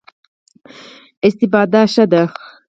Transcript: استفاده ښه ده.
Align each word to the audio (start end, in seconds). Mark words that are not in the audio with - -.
استفاده 1.27 1.81
ښه 1.93 2.05
ده. 2.11 2.23